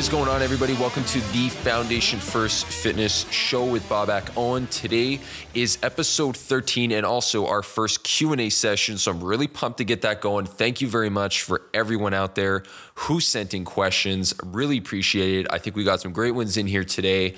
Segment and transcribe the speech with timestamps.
[0.00, 0.72] What is going on, everybody?
[0.72, 4.66] Welcome to the Foundation First Fitness Show with Bob Babak Owen.
[4.68, 5.20] Today
[5.52, 10.00] is episode 13 and also our first Q&A session, so I'm really pumped to get
[10.00, 10.46] that going.
[10.46, 12.62] Thank you very much for everyone out there
[13.00, 14.34] who sent in questions.
[14.44, 15.46] Really appreciate it.
[15.50, 17.34] I think we got some great ones in here today,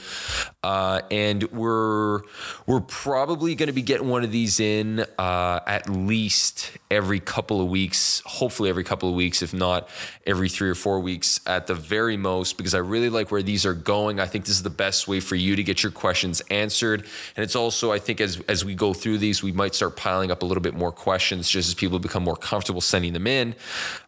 [0.64, 2.22] uh, and we're
[2.66, 7.60] we're probably going to be getting one of these in uh, at least every couple
[7.60, 8.22] of weeks.
[8.26, 9.88] Hopefully, every couple of weeks, if not
[10.26, 13.64] every three or four weeks at the very most, because I really like where these
[13.66, 14.20] are going.
[14.20, 17.06] I think this is the best way for you to get your questions answered,
[17.36, 20.30] and it's also I think as as we go through these, we might start piling
[20.30, 23.54] up a little bit more questions just as people become more comfortable sending them in.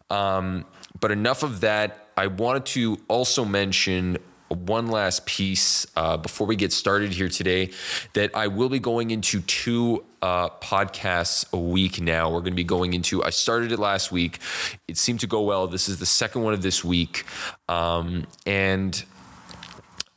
[0.09, 0.65] Um,
[0.99, 2.01] but enough of that.
[2.17, 4.17] I wanted to also mention
[4.49, 7.71] one last piece uh, before we get started here today
[8.13, 12.29] that I will be going into two uh, podcasts a week now.
[12.29, 14.39] We're going to be going into, I started it last week.
[14.87, 15.67] It seemed to go well.
[15.67, 17.25] This is the second one of this week.
[17.67, 19.03] Um, and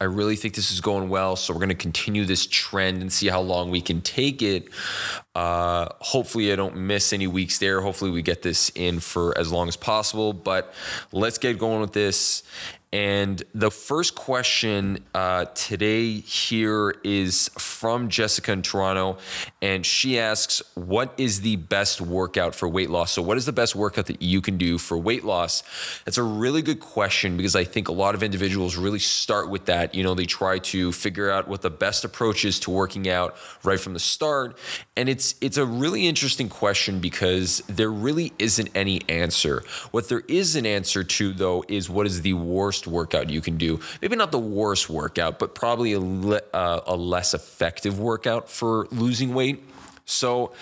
[0.00, 1.34] I really think this is going well.
[1.34, 4.68] So we're going to continue this trend and see how long we can take it.
[5.34, 7.80] Uh, hopefully, I don't miss any weeks there.
[7.80, 10.32] Hopefully, we get this in for as long as possible.
[10.32, 10.72] But
[11.10, 12.44] let's get going with this.
[12.90, 19.18] And the first question uh, today here is from Jessica in Toronto.
[19.60, 23.12] And she asks, What is the best workout for weight loss?
[23.12, 25.62] So, what is the best workout that you can do for weight loss?
[26.06, 29.66] That's a really good question because I think a lot of individuals really start with
[29.66, 29.94] that.
[29.94, 33.36] You know, they try to figure out what the best approach is to working out
[33.64, 34.56] right from the start.
[34.96, 39.62] And it's it's a really interesting question because there really isn't any answer.
[39.90, 43.40] What there is an answer to though is what is the worst worst workout you
[43.40, 43.80] can do.
[44.00, 48.86] Maybe not the worst workout, but probably a, le- uh, a less effective workout for
[48.90, 49.64] losing weight.
[50.10, 50.52] So,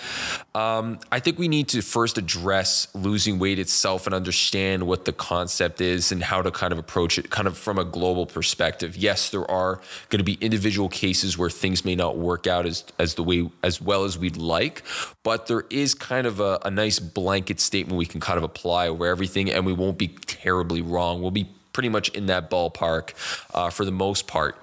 [0.53, 5.13] um, I think we need to first address losing weight itself and understand what the
[5.13, 8.97] concept is and how to kind of approach it, kind of from a global perspective.
[8.97, 12.83] Yes, there are going to be individual cases where things may not work out as
[12.99, 14.83] as the way as well as we'd like,
[15.23, 18.89] but there is kind of a, a nice blanket statement we can kind of apply
[18.89, 21.21] over everything, and we won't be terribly wrong.
[21.21, 21.47] We'll be
[21.77, 23.13] pretty much in that ballpark
[23.53, 24.57] uh, for the most part.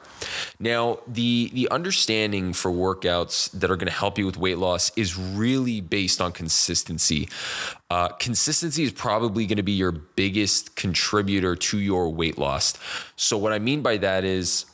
[0.59, 4.91] Now, the the understanding for workouts that are going to help you with weight loss
[4.97, 7.29] is really based on consistency.
[7.89, 12.75] Uh, consistency is probably going to be your biggest contributor to your weight loss.
[13.15, 14.67] So, what I mean by that is,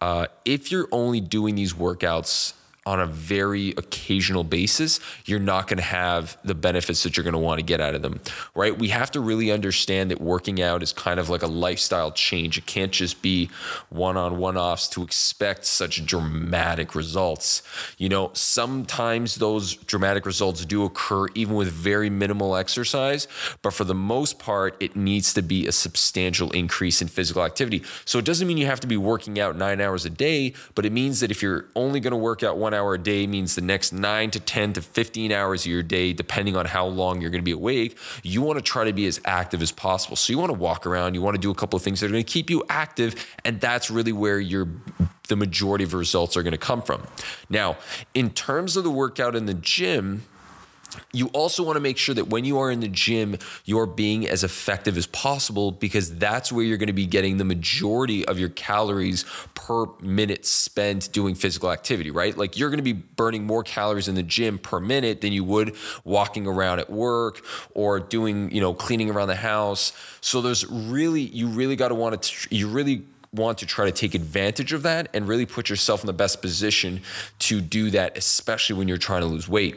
[0.00, 2.52] uh, if you're only doing these workouts
[2.84, 7.32] on a very occasional basis, you're not going to have the benefits that you're going
[7.32, 8.20] to want to get out of them,
[8.56, 8.76] right?
[8.76, 12.58] We have to really understand that working out is kind of like a lifestyle change.
[12.58, 13.50] It can't just be
[13.88, 17.62] one on one offs to expect such dramatic results.
[17.98, 23.28] You know, sometimes those dramatic results do occur even with very minimal exercise,
[23.62, 27.82] but for the most part, it needs to be a substantial increase in physical activity.
[28.04, 30.84] So it doesn't mean you have to be working out nine hours a day, but
[30.84, 33.26] it means that if you're only going to work out one one hour a day
[33.26, 36.86] means the next nine to 10 to 15 hours of your day, depending on how
[36.86, 39.70] long you're going to be awake, you want to try to be as active as
[39.70, 40.16] possible.
[40.16, 42.06] So you want to walk around, you want to do a couple of things that
[42.06, 43.26] are going to keep you active.
[43.44, 44.68] And that's really where your
[45.28, 47.06] the majority of results are going to come from.
[47.48, 47.76] Now,
[48.12, 50.24] in terms of the workout in the gym,
[51.12, 54.28] you also want to make sure that when you are in the gym, you're being
[54.28, 58.38] as effective as possible because that's where you're going to be getting the majority of
[58.38, 62.36] your calories per minute spent doing physical activity, right?
[62.36, 65.44] Like you're going to be burning more calories in the gym per minute than you
[65.44, 67.44] would walking around at work
[67.74, 69.92] or doing, you know, cleaning around the house.
[70.20, 73.04] So there's really, you really got to want to, you really
[73.34, 76.42] want to try to take advantage of that and really put yourself in the best
[76.42, 77.00] position
[77.38, 79.76] to do that, especially when you're trying to lose weight.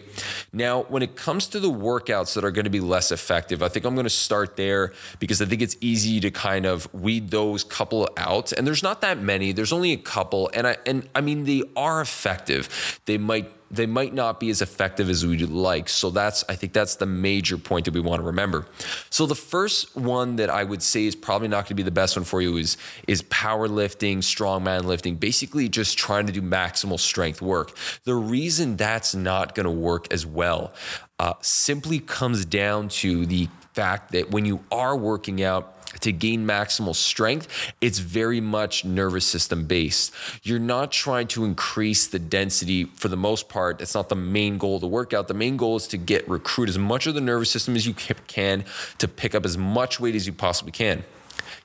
[0.51, 3.69] Now, when it comes to the workouts that are going to be less effective, I
[3.69, 7.29] think I'm going to start there because I think it's easy to kind of weed
[7.29, 8.51] those couple out.
[8.51, 9.53] And there's not that many.
[9.53, 12.99] There's only a couple, and I and I mean they are effective.
[13.05, 15.89] They might they might not be as effective as we'd like.
[15.89, 18.65] So that's I think that's the major point that we want to remember.
[19.09, 21.91] So the first one that I would say is probably not going to be the
[21.91, 22.77] best one for you is
[23.07, 27.75] is powerlifting, strongman lifting, basically just trying to do maximal strength work.
[28.03, 30.73] The reason that's not going to work as well
[31.19, 36.45] uh, simply comes down to the fact that when you are working out to gain
[36.45, 40.13] maximal strength, it's very much nervous system based.
[40.43, 43.79] You're not trying to increase the density for the most part.
[43.79, 45.27] That's not the main goal of the workout.
[45.27, 47.93] The main goal is to get recruit as much of the nervous system as you
[47.93, 48.63] can
[48.97, 51.03] to pick up as much weight as you possibly can.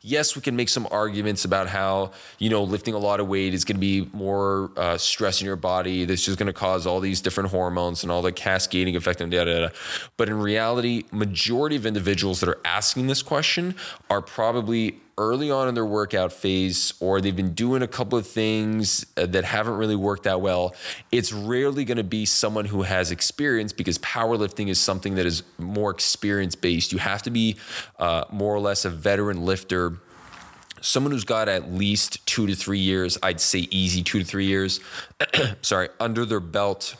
[0.02, 3.54] Yes, we can make some arguments about how, you know, lifting a lot of weight
[3.54, 6.04] is going to be more uh, stress in your body.
[6.04, 9.30] This is going to cause all these different hormones and all the cascading effect and
[9.30, 9.68] da, da, da.
[10.16, 13.74] But in reality, majority of individuals that are asking this question
[14.08, 18.26] are probably early on in their workout phase or they've been doing a couple of
[18.26, 20.74] things uh, that haven't really worked that well,
[21.12, 25.42] it's rarely going to be someone who has experience because powerlifting is something that is
[25.58, 26.90] more experience based.
[26.90, 27.56] You have to be
[27.98, 29.98] uh, more or less a veteran lifter
[30.82, 34.46] someone who's got at least two to three years, I'd say easy two to three
[34.46, 34.80] years,
[35.60, 36.96] sorry, under their belt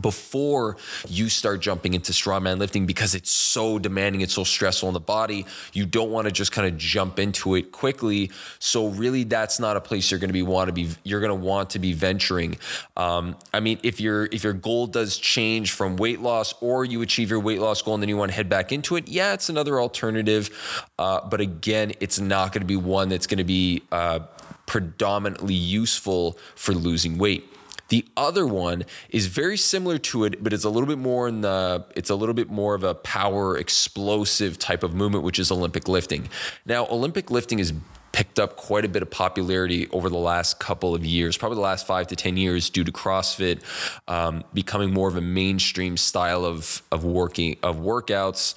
[0.00, 0.76] before
[1.08, 5.00] you start jumping into strongman lifting because it's so demanding, it's so stressful on the
[5.00, 5.46] body.
[5.72, 8.30] You don't want to just kind of jump into it quickly.
[8.58, 10.88] So really, that's not a place you're going to be want to be.
[11.04, 12.58] You're going to want to be venturing.
[12.96, 17.02] Um, I mean, if your if your goal does change from weight loss, or you
[17.02, 19.32] achieve your weight loss goal and then you want to head back into it, yeah,
[19.32, 20.86] it's another alternative.
[20.98, 24.20] Uh, but again, it's not going to be one that's going to be uh,
[24.66, 27.44] predominantly useful for losing weight.
[27.88, 31.40] The other one is very similar to it, but it's a little bit more in
[31.40, 35.50] the it's a little bit more of a power explosive type of movement, which is
[35.50, 36.28] Olympic lifting.
[36.64, 37.72] Now, Olympic lifting is
[38.16, 41.60] picked up quite a bit of popularity over the last couple of years, probably the
[41.60, 43.60] last five to 10 years, due to CrossFit
[44.08, 48.54] um, becoming more of a mainstream style of, of working of workouts.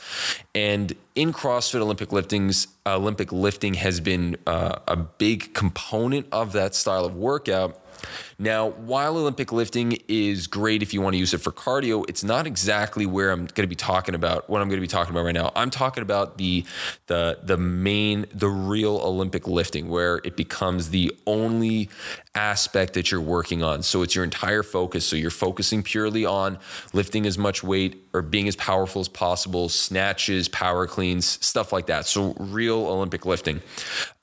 [0.55, 6.73] And in CrossFit Olympic liftings, Olympic lifting has been uh, a big component of that
[6.73, 7.81] style of workout.
[8.37, 12.23] Now, while Olympic lifting is great if you want to use it for cardio, it's
[12.23, 15.11] not exactly where I'm going to be talking about what I'm going to be talking
[15.13, 15.51] about right now.
[15.55, 16.65] I'm talking about the
[17.07, 21.89] the the main the real Olympic lifting where it becomes the only
[22.35, 23.83] aspect that you're working on.
[23.83, 25.05] So it's your entire focus.
[25.05, 26.57] So you're focusing purely on
[26.93, 31.87] lifting as much weight or being as powerful as possible, snatches, power cleans, stuff like
[31.87, 32.05] that.
[32.05, 33.61] So real Olympic lifting.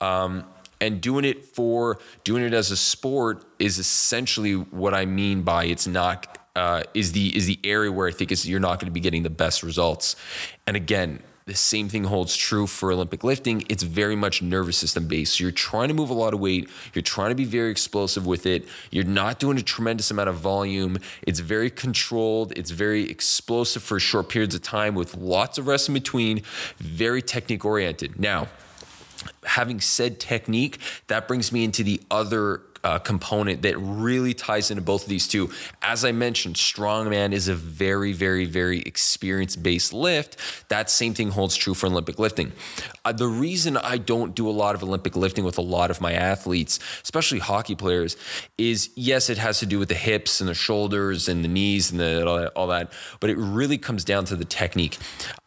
[0.01, 0.45] Um,
[0.79, 5.65] and doing it for doing it as a sport is essentially what I mean by
[5.65, 8.87] it's not uh, is the is the area where I think is you're not going
[8.87, 10.15] to be getting the best results.
[10.65, 13.63] And again, the same thing holds true for Olympic lifting.
[13.69, 15.37] It's very much nervous system based.
[15.37, 16.69] So you're trying to move a lot of weight.
[16.93, 18.67] You're trying to be very explosive with it.
[18.91, 20.97] You're not doing a tremendous amount of volume.
[21.21, 22.51] It's very controlled.
[22.57, 26.41] It's very explosive for short periods of time with lots of rest in between.
[26.79, 28.19] Very technique oriented.
[28.19, 28.49] Now
[29.45, 34.81] having said technique, that brings me into the other uh, component that really ties into
[34.81, 35.51] both of these two.
[35.81, 40.37] As I mentioned, strongman is a very, very, very experience based lift.
[40.69, 42.53] That same thing holds true for Olympic lifting.
[43.03, 45.99] Uh, the reason I don't do a lot of Olympic lifting with a lot of
[45.99, 48.15] my athletes, especially hockey players,
[48.57, 51.91] is yes, it has to do with the hips and the shoulders and the knees
[51.91, 54.97] and the, all, that, all that, but it really comes down to the technique.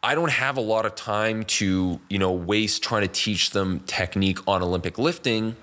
[0.03, 3.79] I don't have a lot of time to, you know, waste trying to teach them
[3.81, 5.55] technique on Olympic lifting.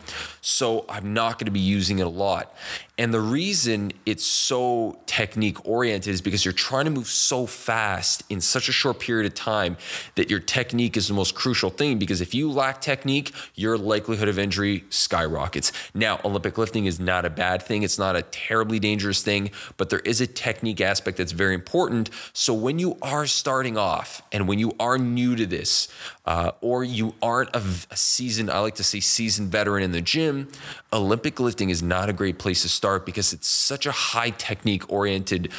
[0.48, 2.54] So I'm not going to be using it a lot.
[2.98, 8.24] And the reason it's so technique oriented is because you're trying to move so fast
[8.28, 9.76] in such a short period of time
[10.16, 11.98] that your technique is the most crucial thing.
[12.00, 15.70] Because if you lack technique, your likelihood of injury skyrockets.
[15.94, 19.90] Now, Olympic lifting is not a bad thing, it's not a terribly dangerous thing, but
[19.90, 22.10] there is a technique aspect that's very important.
[22.32, 25.86] So when you are starting off and when you are new to this,
[26.26, 30.02] uh, or you aren't a, a seasoned, I like to say seasoned veteran in the
[30.02, 30.48] gym,
[30.92, 34.30] Olympic lifting is not a great place to start start because it's such a high
[34.30, 35.52] technique oriented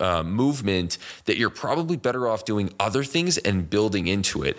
[0.00, 4.58] uh, movement that you're probably better off doing other things and building into it.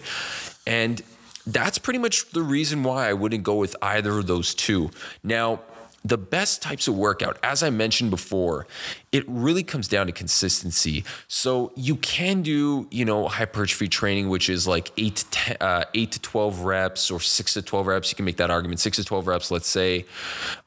[0.66, 1.04] And
[1.46, 4.90] that's pretty much the reason why I wouldn't go with either of those two.
[5.24, 5.60] Now,
[6.04, 8.68] the best types of workout, as I mentioned before,
[9.12, 11.04] it really comes down to consistency.
[11.28, 15.84] So you can do, you know, hypertrophy training, which is like eight to 10, uh,
[15.94, 18.12] eight to twelve reps or six to twelve reps.
[18.12, 18.80] You can make that argument.
[18.80, 20.06] Six to twelve reps, let's say.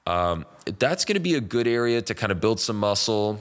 [0.07, 0.45] Um,
[0.79, 3.41] that's going to be a good area to kind of build some muscle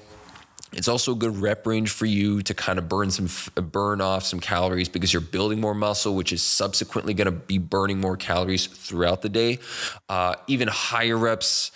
[0.74, 4.24] it's also a good rep range for you to kind of burn some burn off
[4.24, 8.16] some calories because you're building more muscle, which is subsequently going to be burning more
[8.16, 9.60] calories throughout the day.
[10.08, 11.72] Uh, even higher reps,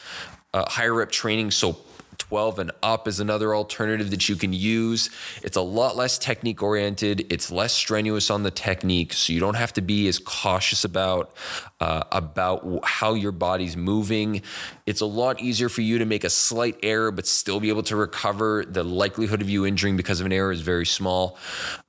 [0.53, 1.51] uh, higher rep training.
[1.51, 1.77] So
[2.17, 5.09] 12 and up is another alternative that you can use.
[5.43, 7.25] It's a lot less technique oriented.
[7.29, 11.35] It's less strenuous on the technique, so you don't have to be as cautious about
[11.81, 14.41] uh, about how your body's moving.
[14.85, 17.83] It's a lot easier for you to make a slight error, but still be able
[17.83, 18.63] to recover.
[18.65, 21.37] The likelihood of you injuring because of an error is very small.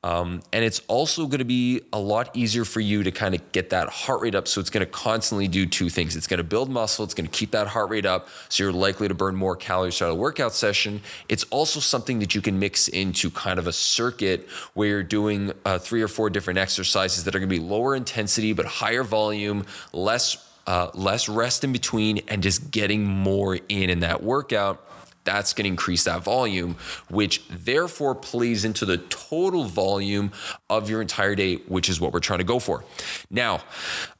[0.03, 3.53] Um, and it's also going to be a lot easier for you to kind of
[3.53, 4.49] get that heart rate up.
[4.49, 7.29] So it's going to constantly do two things it's going to build muscle, it's going
[7.29, 8.29] to keep that heart rate up.
[8.49, 12.41] So you're likely to burn more calories out workout session, it's also something that you
[12.41, 16.59] can mix into kind of a circuit where you're doing uh, three or four different
[16.59, 21.63] exercises that are going to be lower intensity but higher volume, less uh, less rest
[21.63, 24.83] in between, and just getting more in in that workout
[25.27, 26.77] that's going to increase that volume,
[27.11, 30.33] which therefore plays into the total volume
[30.71, 32.85] of your entire day, which is what we're trying to go for.
[33.29, 33.61] Now,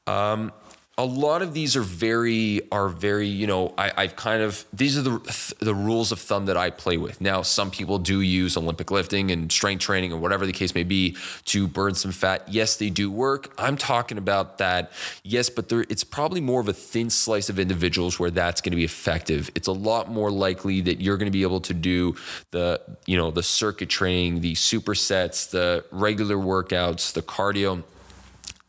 [0.05, 0.51] um,
[0.99, 4.97] a lot of these are very are very you know I, I've kind of these
[4.97, 7.21] are the the rules of thumb that I play with.
[7.21, 10.83] Now some people do use Olympic lifting and strength training or whatever the case may
[10.83, 12.47] be to burn some fat.
[12.47, 13.53] Yes, they do work.
[13.59, 14.91] I'm talking about that.
[15.23, 18.71] Yes, but there it's probably more of a thin slice of individuals where that's going
[18.71, 19.51] to be effective.
[19.53, 22.15] It's a lot more likely that you're going to be able to do
[22.49, 27.83] the you know the circuit training, the supersets, the regular workouts, the cardio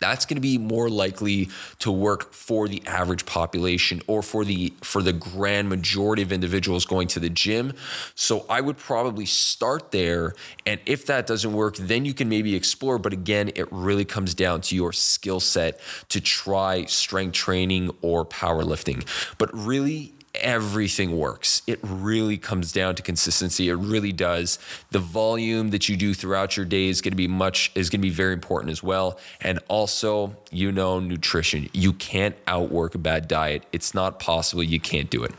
[0.00, 4.73] that's going to be more likely to work for the average population or for the
[4.83, 7.73] for the grand majority of individuals going to the gym
[8.14, 10.35] so i would probably start there
[10.67, 14.35] and if that doesn't work then you can maybe explore but again it really comes
[14.35, 19.07] down to your skill set to try strength training or powerlifting
[19.38, 21.58] but really everything works.
[21.69, 23.69] It really comes down to consistency.
[23.69, 24.59] It really does.
[24.91, 28.01] The volume that you do throughout your day is going to be much is going
[28.01, 29.19] to be very important as well.
[29.43, 31.69] And also, you know, nutrition.
[31.75, 33.65] You can't outwork a bad diet.
[33.71, 34.63] It's not possible.
[34.63, 35.35] You can't do it.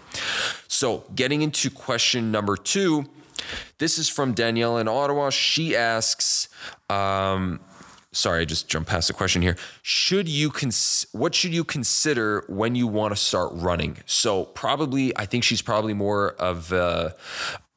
[0.67, 3.05] So, getting into question number two.
[3.77, 5.29] This is from Danielle in Ottawa.
[5.29, 6.49] She asks,
[6.89, 7.61] um,
[8.11, 9.55] sorry, I just jumped past the question here.
[9.81, 13.97] Should you cons- what should you consider when you want to start running?
[14.05, 17.15] So probably, I think she's probably more of a,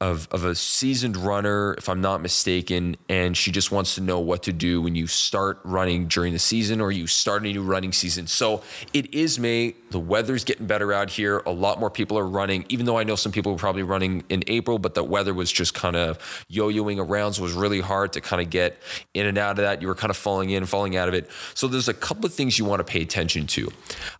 [0.03, 4.19] of, of a seasoned runner, if I'm not mistaken, and she just wants to know
[4.19, 7.63] what to do when you start running during the season or you start a new
[7.63, 8.27] running season.
[8.27, 9.75] So it is May.
[9.91, 11.41] The weather's getting better out here.
[11.45, 14.25] A lot more people are running, even though I know some people were probably running
[14.27, 16.19] in April, but the weather was just kind of
[16.49, 17.33] yo yoing around.
[17.33, 18.77] So it was really hard to kind of get
[19.13, 19.81] in and out of that.
[19.81, 21.29] You were kind of falling in, and falling out of it.
[21.53, 23.71] So there's a couple of things you want to pay attention to.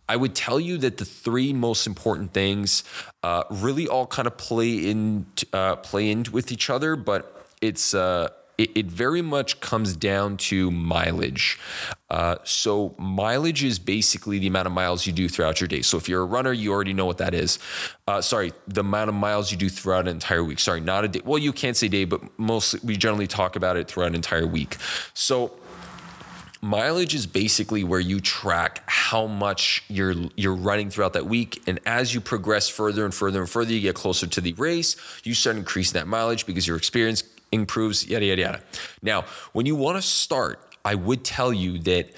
[0.08, 2.84] I would tell you that the three most important things
[3.22, 5.24] uh, really all kind of play in
[5.54, 8.28] uh, play in with each other, but it's uh,
[8.58, 11.58] it, it, very much comes down to mileage.
[12.08, 15.82] Uh, so mileage is basically the amount of miles you do throughout your day.
[15.82, 17.58] So if you're a runner, you already know what that is.
[18.06, 20.60] Uh, sorry, the amount of miles you do throughout an entire week.
[20.60, 21.20] Sorry, not a day.
[21.24, 24.46] Well, you can't say day, but mostly we generally talk about it throughout an entire
[24.46, 24.76] week.
[25.14, 25.52] So
[26.64, 31.62] mileage is basically where you track how much you're you're running throughout that week.
[31.66, 34.96] And as you progress further and further and further you get closer to the race
[35.24, 38.60] you start increasing that mileage because your experience improves yada yada yada.
[39.02, 42.10] Now when you want to start I would tell you that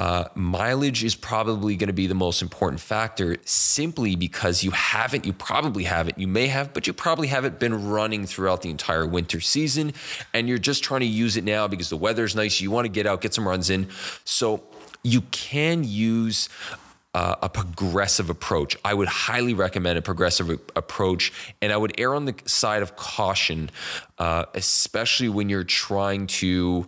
[0.00, 5.26] uh, mileage is probably going to be the most important factor simply because you haven't,
[5.26, 9.06] you probably haven't, you may have, but you probably haven't been running throughout the entire
[9.06, 9.92] winter season
[10.32, 12.62] and you're just trying to use it now because the weather's nice.
[12.62, 13.88] You want to get out, get some runs in.
[14.24, 14.62] So
[15.02, 16.48] you can use
[17.14, 18.76] uh, a progressive approach.
[18.84, 22.96] I would highly recommend a progressive approach, and I would err on the side of
[22.96, 23.70] caution,
[24.18, 26.86] uh, especially when you're trying to,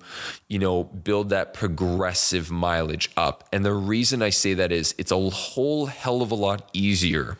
[0.49, 3.49] you know, build that progressive mileage up.
[3.53, 7.37] And the reason I say that is it's a whole hell of a lot easier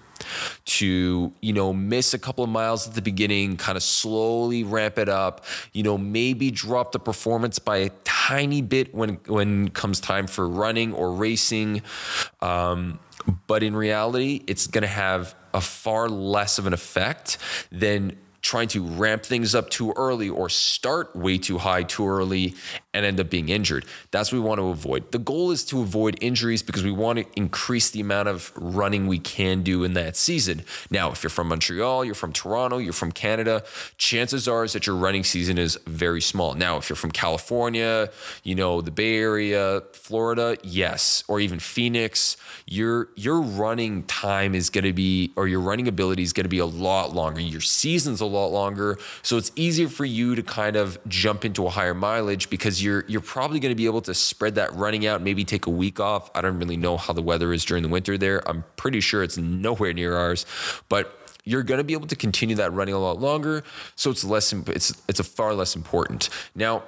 [0.65, 4.99] to, you know, miss a couple of miles at the beginning, kind of slowly ramp
[4.99, 10.01] it up, you know, maybe drop the performance by a tiny bit when when comes
[10.01, 11.83] time for running or racing.
[12.41, 12.99] Um,
[13.47, 17.39] but in reality, it's going to have a far less of an effect
[17.71, 22.55] than trying to ramp things up too early or start way too high too early
[22.93, 23.85] and end up being injured.
[24.11, 25.13] That's what we want to avoid.
[25.13, 29.07] The goal is to avoid injuries because we want to increase the amount of running
[29.07, 30.65] we can do in that season.
[30.91, 33.63] Now, if you're from Montreal, you're from Toronto, you're from Canada,
[33.97, 36.55] chances are is that your running season is very small.
[36.55, 38.11] Now, if you're from California,
[38.43, 44.69] you know, the Bay Area, Florida, yes, or even Phoenix, your your running time is
[44.69, 47.41] going to be or your running ability is going to be a lot longer.
[47.41, 48.99] Your season's a lot longer.
[49.23, 53.05] So it's easier for you to kind of jump into a higher mileage because you're
[53.07, 56.01] you're probably going to be able to spread that running out, maybe take a week
[56.01, 56.31] off.
[56.35, 58.47] I don't really know how the weather is during the winter there.
[58.49, 60.47] I'm pretty sure it's nowhere near ours,
[60.89, 63.65] but you're going to be able to continue that running a lot longer.
[63.97, 66.29] So it's less it's it's a far less important.
[66.55, 66.85] Now,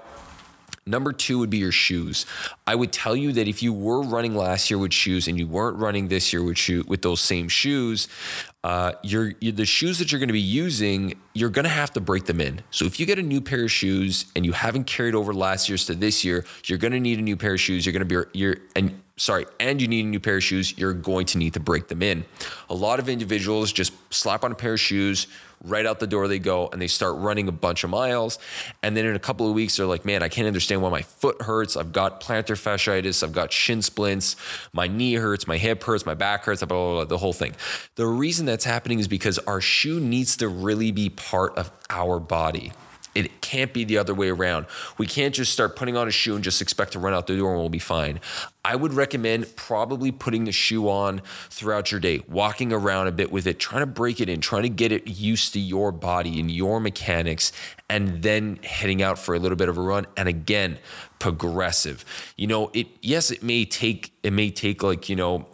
[0.87, 2.27] Number two would be your shoes.
[2.67, 5.47] I would tell you that if you were running last year with shoes and you
[5.47, 8.07] weren't running this year with shoe with those same shoes,
[8.65, 11.93] uh, you're, you're, the shoes that you're going to be using, you're going to have
[11.93, 12.63] to break them in.
[12.71, 15.69] So if you get a new pair of shoes and you haven't carried over last
[15.69, 17.87] year's to this year, you're going to need a new pair of shoes.
[17.87, 20.77] You're going to be you're and sorry, and you need a new pair of shoes.
[20.77, 22.25] You're going to need to break them in.
[22.69, 25.27] A lot of individuals just slap on a pair of shoes,
[25.65, 28.39] right out the door they go and they start running a bunch of miles.
[28.83, 31.03] And then in a couple of weeks, they're like, man, I can't understand why my
[31.03, 31.77] foot hurts.
[31.77, 33.23] I've got plantar fasciitis.
[33.23, 34.37] I've got shin splints.
[34.73, 35.47] My knee hurts.
[35.47, 36.05] My hip hurts.
[36.05, 36.61] My back hurts.
[36.61, 37.55] Blah, blah, blah, the whole thing.
[37.95, 42.21] The reason that's happening is because our shoe needs to really be part of our
[42.21, 42.73] body.
[43.15, 44.67] It can't be the other way around.
[44.99, 47.37] We can't just start putting on a shoe and just expect to run out the
[47.37, 48.21] door and we'll be fine.
[48.65, 53.31] I would recommend probably putting the shoe on throughout your day, walking around a bit
[53.31, 56.41] with it, trying to break it in, trying to get it used to your body
[56.41, 57.53] and your mechanics,
[57.91, 60.07] and then heading out for a little bit of a run.
[60.17, 60.79] And again,
[61.19, 62.05] progressive.
[62.37, 65.47] You know, it yes, it may take it may take like, you know,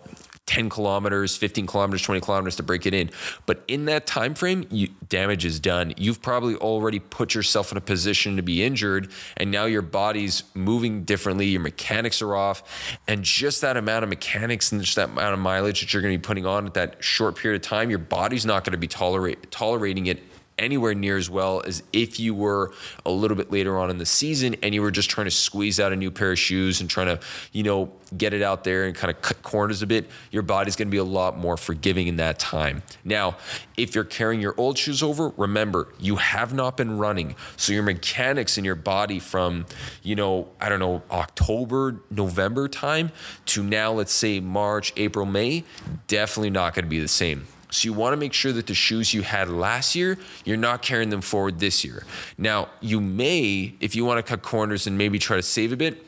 [0.47, 3.11] 10 kilometers, 15 kilometers, 20 kilometers to break it in.
[3.47, 5.95] But in that time frame, you, damage is done.
[5.97, 10.43] You've probably already put yourself in a position to be injured, and now your body's
[10.55, 11.47] moving differently.
[11.47, 15.39] Your mechanics are off, and just that amount of mechanics and just that amount of
[15.39, 18.01] mileage that you're going to be putting on at that short period of time, your
[18.01, 20.21] body's not going to be tolerate, tolerating it
[20.61, 22.73] anywhere near as well as if you were
[23.05, 25.81] a little bit later on in the season and you were just trying to squeeze
[25.81, 27.19] out a new pair of shoes and trying to,
[27.53, 30.09] you know, get it out there and kind of cut corners a bit.
[30.31, 32.83] Your body's going to be a lot more forgiving in that time.
[33.05, 33.37] Now,
[33.77, 37.37] if you're carrying your old shoes over, remember, you have not been running.
[37.57, 39.67] So your mechanics in your body from,
[40.03, 43.13] you know, I don't know, October, November time
[43.47, 45.65] to now, let's say March, April, May,
[46.09, 47.47] definitely not going to be the same.
[47.71, 50.83] So you want to make sure that the shoes you had last year, you're not
[50.83, 52.05] carrying them forward this year.
[52.37, 55.77] Now, you may, if you want to cut corners and maybe try to save a
[55.77, 56.05] bit,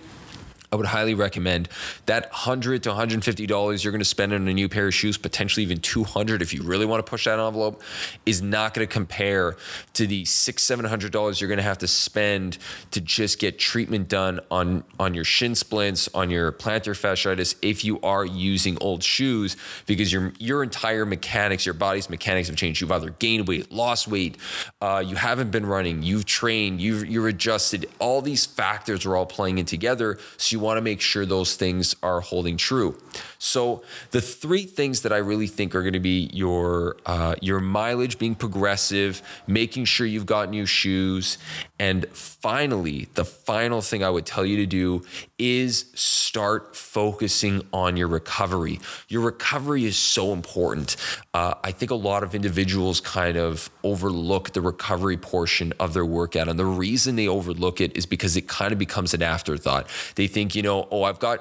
[0.72, 1.68] I would highly recommend
[2.06, 5.18] that 100 to 150 dollars you're going to spend on a new pair of shoes,
[5.18, 7.82] potentially even 200 if you really want to push that envelope,
[8.24, 9.56] is not going to compare
[9.92, 12.56] to the six seven hundred dollars you're going to have to spend
[12.90, 17.84] to just get treatment done on on your shin splints, on your plantar fasciitis if
[17.84, 22.80] you are using old shoes because your your entire mechanics, your body's mechanics have changed.
[22.80, 24.38] You've either gained weight, lost weight,
[24.80, 27.90] uh, you haven't been running, you've trained, you've you're adjusted.
[27.98, 30.18] All these factors are all playing in together.
[30.38, 32.96] So you want to make sure those things are holding true.
[33.38, 37.60] So the three things that I really think are going to be your uh, your
[37.60, 41.38] mileage being progressive, making sure you've got new shoes,
[41.82, 45.02] and finally, the final thing I would tell you to do
[45.36, 48.78] is start focusing on your recovery.
[49.08, 50.96] Your recovery is so important.
[51.34, 56.06] Uh, I think a lot of individuals kind of overlook the recovery portion of their
[56.06, 56.46] workout.
[56.48, 59.88] And the reason they overlook it is because it kind of becomes an afterthought.
[60.14, 61.40] They think, you know, oh, I've got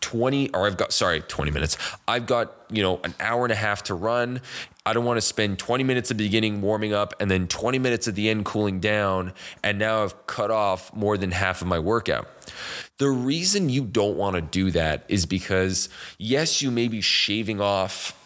[0.00, 1.76] 20 or I've got sorry 20 minutes.
[2.06, 4.40] I've got you know an hour and a half to run.
[4.84, 7.80] I don't want to spend 20 minutes at the beginning warming up and then 20
[7.80, 9.32] minutes at the end cooling down
[9.64, 12.28] and now I've cut off more than half of my workout.
[12.98, 17.60] The reason you don't want to do that is because yes you may be shaving
[17.60, 18.16] off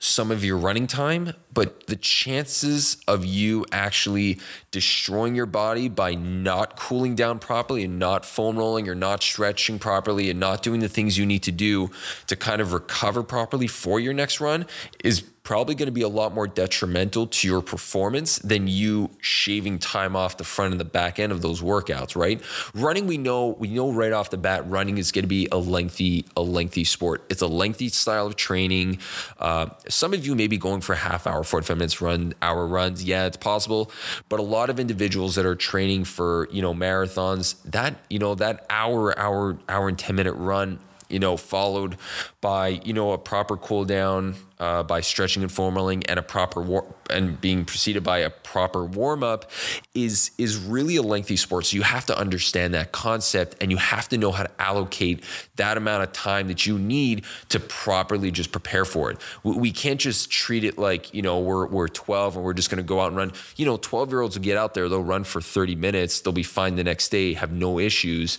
[0.00, 4.38] some of your running time, but the chances of you actually
[4.70, 9.78] destroying your body by not cooling down properly and not foam rolling or not stretching
[9.78, 11.90] properly and not doing the things you need to do
[12.26, 14.66] to kind of recover properly for your next run
[15.02, 19.78] is probably going to be a lot more detrimental to your performance than you shaving
[19.78, 22.42] time off the front and the back end of those workouts, right?
[22.74, 25.56] Running, we know we know right off the bat, running is going to be a
[25.56, 27.24] lengthy a lengthy sport.
[27.30, 28.98] It's a lengthy style of training.
[29.38, 33.02] Uh, some of you may be going for half hour, 45 minutes run, hour runs.
[33.02, 33.90] Yeah, it's possible,
[34.28, 38.34] but a lot of individuals that are training for you know marathons, that you know
[38.34, 41.96] that hour, hour, hour and 10 minute run you know, followed
[42.40, 46.22] by, you know, a proper cool down uh, by stretching and foam rolling and a
[46.22, 49.50] proper war- and being preceded by a proper warm up
[49.94, 51.66] is is really a lengthy sport.
[51.66, 55.22] So you have to understand that concept and you have to know how to allocate
[55.56, 59.18] that amount of time that you need to properly just prepare for it.
[59.44, 62.78] We can't just treat it like, you know, we're, we're 12 and we're just going
[62.78, 63.32] to go out and run.
[63.56, 66.32] You know, 12 year olds will get out there, they'll run for 30 minutes, they'll
[66.32, 68.38] be fine the next day, have no issues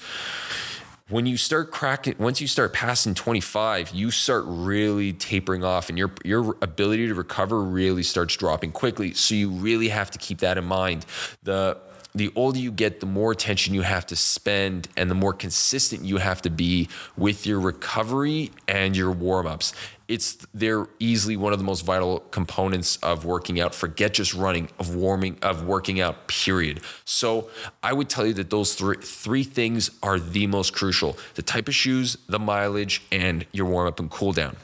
[1.09, 5.97] when you start cracking once you start passing 25 you start really tapering off and
[5.97, 9.13] your your ability to recover really starts dropping quickly.
[9.13, 11.05] So you really have to keep that in mind.
[11.43, 11.77] The
[12.15, 16.03] the older you get, the more attention you have to spend and the more consistent
[16.03, 19.73] you have to be with your recovery and your warm ups
[20.09, 23.73] it's they're easily one of the most vital components of working out.
[23.73, 26.81] Forget just running of warming of working out period.
[27.05, 27.49] So
[27.83, 31.17] i would tell you that those three three things are the most crucial.
[31.35, 34.57] The type of shoes the mileage and your warm up and cool down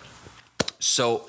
[0.86, 1.28] So,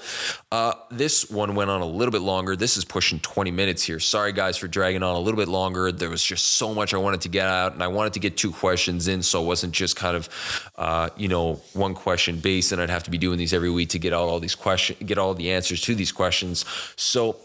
[0.53, 2.57] uh, this one went on a little bit longer.
[2.57, 3.99] This is pushing 20 minutes here.
[3.99, 5.90] Sorry, guys, for dragging on a little bit longer.
[5.90, 8.37] There was just so much I wanted to get out, and I wanted to get
[8.37, 10.29] two questions in, so it wasn't just kind of,
[10.77, 13.88] uh, you know, one question based, and I'd have to be doing these every week
[13.90, 16.66] to get all, all these questions, get all the answers to these questions.
[16.97, 17.37] So,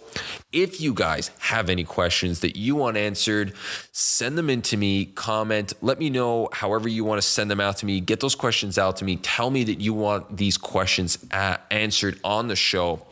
[0.52, 3.54] if you guys have any questions that you want answered,
[3.92, 7.62] send them in to me, comment, let me know however you want to send them
[7.62, 8.02] out to me.
[8.02, 9.16] Get those questions out to me.
[9.18, 13.06] Tell me that you want these questions answered on the show.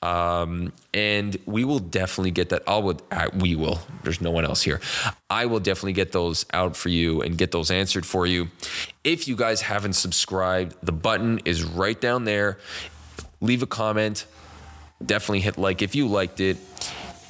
[0.00, 2.62] Um, and we will definitely get that.
[2.66, 3.02] I would,
[3.34, 3.80] we will.
[4.02, 4.80] There's no one else here.
[5.28, 8.48] I will definitely get those out for you and get those answered for you.
[9.04, 12.58] If you guys haven't subscribed, the button is right down there.
[13.40, 14.26] Leave a comment
[15.04, 16.56] Definitely hit like if you liked it.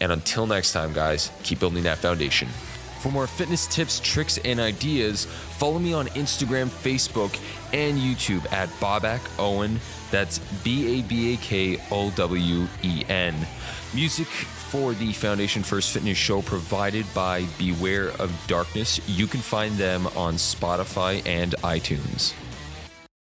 [0.01, 2.49] And until next time, guys, keep building that foundation.
[3.01, 7.39] For more fitness tips, tricks, and ideas, follow me on Instagram, Facebook,
[7.73, 9.79] and YouTube at Babak Owen.
[10.11, 13.35] That's B A B A K O W E N.
[13.95, 19.01] Music for the Foundation First Fitness Show provided by Beware of Darkness.
[19.09, 22.35] You can find them on Spotify and iTunes.